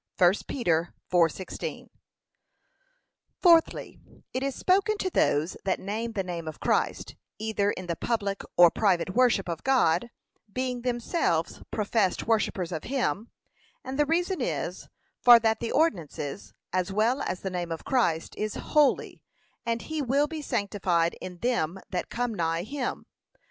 [0.17, 1.87] (1 Peter 4:16)
[3.39, 3.99] Fourthly,
[4.33, 8.41] It is spoken to those that name the name of Christ either in the public
[8.57, 10.09] or private worship of God,
[10.51, 13.29] being themselves professed worshippers of him;
[13.83, 14.87] and the reason is,
[15.21, 19.21] for that the ordinances, as well as the name of God, is holy,
[19.67, 23.05] and 'he will be sanctified in them that come nigh him.'